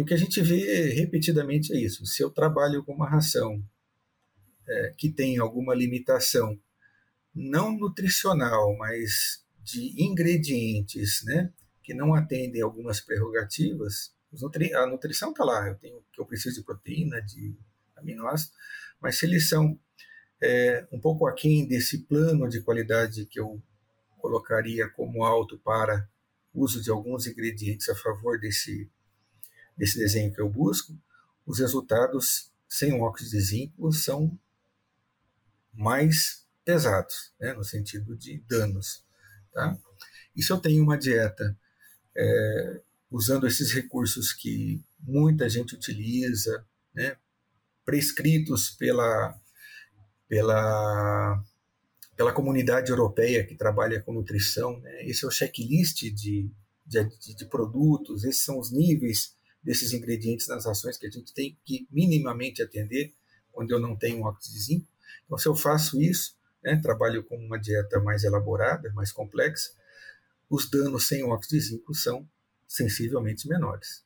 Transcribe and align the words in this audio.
E 0.00 0.02
o 0.02 0.06
que 0.06 0.14
a 0.14 0.16
gente 0.16 0.40
vê 0.40 0.94
repetidamente 0.94 1.74
é 1.74 1.78
isso. 1.78 2.06
Se 2.06 2.22
eu 2.22 2.30
trabalho 2.30 2.82
com 2.82 2.94
uma 2.94 3.06
ração 3.06 3.62
é, 4.66 4.94
que 4.96 5.10
tem 5.10 5.36
alguma 5.36 5.74
limitação, 5.74 6.58
não 7.34 7.76
nutricional, 7.76 8.74
mas 8.78 9.44
de 9.62 10.02
ingredientes, 10.02 11.22
né, 11.22 11.52
que 11.82 11.92
não 11.92 12.14
atendem 12.14 12.62
algumas 12.62 12.98
prerrogativas, 12.98 14.14
nutri 14.40 14.72
a 14.72 14.86
nutrição 14.86 15.32
está 15.32 15.44
lá, 15.44 15.68
eu 15.68 15.74
tenho 15.74 16.02
que 16.10 16.18
eu 16.18 16.24
preciso 16.24 16.60
de 16.60 16.64
proteína, 16.64 17.20
de 17.20 17.54
aminoácidos, 17.94 18.56
mas 19.02 19.18
se 19.18 19.26
eles 19.26 19.50
são 19.50 19.78
é, 20.40 20.88
um 20.90 20.98
pouco 20.98 21.26
aquém 21.26 21.68
desse 21.68 22.06
plano 22.06 22.48
de 22.48 22.62
qualidade 22.62 23.26
que 23.26 23.38
eu 23.38 23.62
colocaria 24.16 24.88
como 24.88 25.24
alto 25.24 25.58
para 25.58 26.08
uso 26.54 26.82
de 26.82 26.90
alguns 26.90 27.26
ingredientes 27.26 27.86
a 27.90 27.94
favor 27.94 28.40
desse, 28.40 28.90
desse 29.80 29.98
desenho 29.98 30.30
que 30.30 30.40
eu 30.40 30.48
busco, 30.48 30.94
os 31.46 31.58
resultados 31.58 32.52
sem 32.68 32.92
óxido 33.00 33.30
de 33.30 33.40
zinco 33.40 33.90
são 33.90 34.38
mais 35.72 36.44
pesados, 36.62 37.32
né, 37.40 37.54
no 37.54 37.64
sentido 37.64 38.14
de 38.14 38.44
danos. 38.46 39.02
Tá? 39.50 39.78
E 40.36 40.42
se 40.42 40.52
eu 40.52 40.58
tenho 40.58 40.84
uma 40.84 40.98
dieta 40.98 41.58
é, 42.14 42.80
usando 43.10 43.46
esses 43.46 43.72
recursos 43.72 44.34
que 44.34 44.84
muita 44.98 45.48
gente 45.48 45.74
utiliza, 45.74 46.62
né, 46.94 47.16
prescritos 47.82 48.70
pela, 48.72 49.34
pela, 50.28 51.42
pela 52.14 52.32
comunidade 52.34 52.90
europeia 52.90 53.46
que 53.46 53.56
trabalha 53.56 54.02
com 54.02 54.12
nutrição, 54.12 54.78
né, 54.80 55.06
esse 55.06 55.24
é 55.24 55.28
o 55.28 55.30
checklist 55.30 56.02
de, 56.02 56.50
de, 56.84 57.34
de 57.34 57.46
produtos, 57.46 58.24
esses 58.24 58.44
são 58.44 58.58
os 58.58 58.70
níveis 58.70 59.39
desses 59.62 59.92
ingredientes 59.92 60.48
nas 60.48 60.66
ações 60.66 60.96
que 60.96 61.06
a 61.06 61.10
gente 61.10 61.32
tem 61.32 61.56
que 61.64 61.86
minimamente 61.90 62.62
atender 62.62 63.14
quando 63.52 63.70
eu 63.72 63.78
não 63.78 63.96
tenho 63.96 64.22
óxido 64.22 64.54
de 64.54 64.60
zinco. 64.60 64.88
Então, 65.24 65.38
se 65.38 65.48
eu 65.48 65.54
faço 65.54 66.00
isso, 66.00 66.36
né, 66.62 66.80
trabalho 66.82 67.22
com 67.24 67.36
uma 67.36 67.58
dieta 67.58 68.00
mais 68.00 68.24
elaborada, 68.24 68.92
mais 68.92 69.12
complexa, 69.12 69.72
os 70.48 70.68
danos 70.68 71.06
sem 71.06 71.22
óxido 71.22 71.56
de 71.56 71.60
zinco 71.60 71.94
são 71.94 72.28
sensivelmente 72.66 73.48
menores. 73.48 74.04